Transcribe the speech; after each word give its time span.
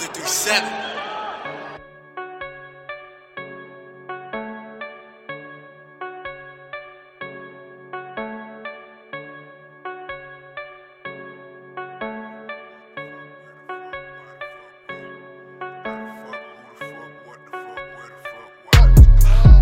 337. 0.00 0.90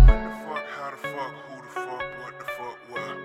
when 0.07 0.23
the 0.23 0.31
fuck, 0.45 0.65
how 0.69 0.89
the 0.91 0.97
fuck, 0.97 1.33
who 1.43 1.61
the 1.61 1.69
fuck, 1.69 2.03
what 2.21 2.39
the 2.39 2.45
fuck 2.45 2.77
what? 2.87 3.17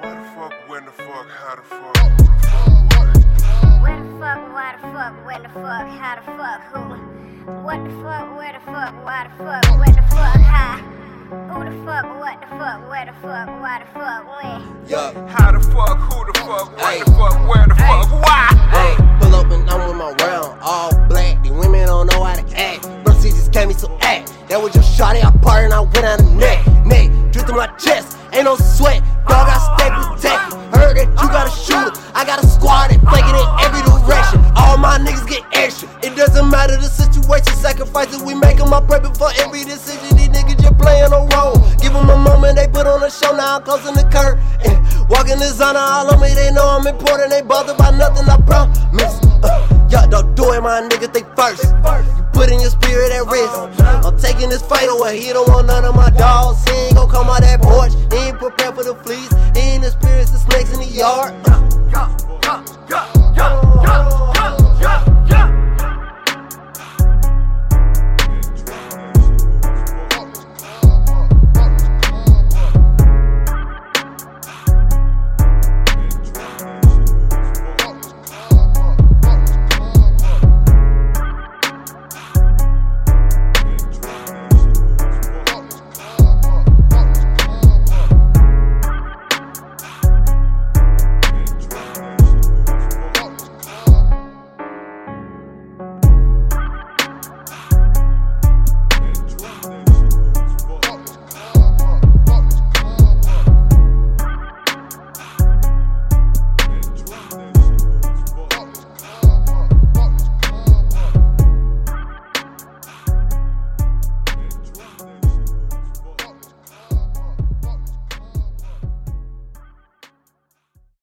What 0.00 0.14
the 0.18 0.24
fuck, 0.34 0.68
when 0.68 0.84
the 0.84 0.90
fuck, 0.90 1.28
how 1.28 1.54
the 1.54 1.62
fuck, 1.62 2.19
fuck, 5.52 5.54
the 5.54 5.60
fuck, 5.60 5.88
how 5.98 6.16
the 6.16 6.22
fuck, 6.22 6.62
who? 6.72 7.52
What 7.62 7.84
the 7.84 7.90
fuck, 8.02 8.36
where 8.36 8.52
the 8.52 8.60
fuck, 8.60 9.04
why 9.04 9.24
the 9.24 9.44
fuck, 9.44 9.78
when 9.78 9.94
the 9.94 10.02
fuck, 10.02 10.40
how? 10.40 10.76
Who 11.30 11.64
the 11.64 11.84
fuck, 11.84 12.18
what 12.18 12.40
the 12.40 12.46
fuck, 12.46 12.88
where 12.88 13.06
the 13.06 13.12
fuck, 13.12 13.48
why 13.60 13.78
the 13.80 13.98
fuck, 13.98 14.26
when? 14.42 14.86
Yeah. 14.86 15.28
How 15.28 15.52
the 15.52 15.60
fuck, 15.60 15.98
who 15.98 16.32
the 16.32 16.38
fuck, 16.38 16.76
what 16.76 17.04
the 17.04 17.12
fuck, 17.12 17.48
where 17.48 17.66
the 17.66 17.74
fuck, 17.74 18.10
why? 18.22 18.46
Hey, 18.70 18.96
pull 19.20 19.34
up 19.34 19.50
and 19.50 19.68
I'm 19.70 19.88
with 19.88 19.96
my 19.96 20.12
round, 20.24 20.60
all 20.62 21.08
black. 21.08 21.42
These 21.42 21.52
women 21.52 21.86
don't 21.86 22.06
know 22.12 22.22
how 22.22 22.34
to 22.34 22.58
act. 22.58 22.82
Bro, 23.04 23.14
she 23.14 23.30
just 23.30 23.52
gave 23.52 23.68
me 23.68 23.74
some 23.74 23.96
act. 24.02 24.32
That 24.48 24.60
was 24.60 24.72
just 24.72 24.98
shotty, 24.98 25.24
I 25.24 25.30
party 25.38 25.64
and 25.64 25.74
I 25.74 25.80
went 25.80 26.04
out 26.04 26.18
the 26.18 26.30
neck. 26.36 26.66
Neck, 26.86 27.32
drip 27.32 27.46
through 27.46 27.56
my 27.56 27.66
chest, 27.78 28.16
ain't 28.32 28.44
no 28.44 28.56
sweat. 28.56 29.02
Sacrifices 38.00 38.26
we 38.26 38.34
make 38.34 38.56
them. 38.56 38.72
I 38.72 38.80
pray 38.80 39.00
before 39.00 39.30
every 39.38 39.64
decision. 39.64 40.16
These 40.16 40.28
niggas 40.28 40.60
just 40.60 40.78
playing 40.78 41.12
a 41.12 41.22
role. 41.36 41.56
Give 41.80 41.92
them 41.92 42.08
a 42.08 42.16
moment, 42.16 42.56
they 42.56 42.68
put 42.68 42.86
on 42.86 43.02
a 43.02 43.10
show. 43.10 43.34
Now 43.34 43.56
I'm 43.56 43.62
closing 43.62 43.94
the 43.94 44.04
curtain. 44.08 44.40
Walking 45.08 45.38
this 45.38 45.60
honor 45.60 45.80
all 45.80 46.12
on 46.12 46.20
me, 46.20 46.32
they 46.34 46.50
know 46.52 46.66
I'm 46.66 46.86
important. 46.86 47.30
They 47.30 47.42
bothered 47.42 47.76
by 47.76 47.90
nothing, 47.90 48.28
I 48.28 48.36
promise. 48.42 49.18
Uh, 49.42 49.88
y'all 49.90 50.08
don't 50.08 50.34
do 50.34 50.52
it, 50.52 50.62
my 50.62 50.82
niggas, 50.88 51.12
they 51.12 51.24
first. 51.36 51.64
You 52.16 52.22
put 52.32 52.50
in 52.50 52.60
your 52.60 52.70
spirit 52.70 53.12
at 53.12 53.26
risk. 53.26 53.80
I'm 54.06 54.18
taking 54.18 54.48
this 54.48 54.62
fight 54.62 54.88
away. 54.88 55.20
He 55.20 55.32
don't 55.32 55.48
want 55.48 55.66
none 55.66 55.84
of 55.84 55.94
my 55.94 56.10
dogs. 56.10 56.59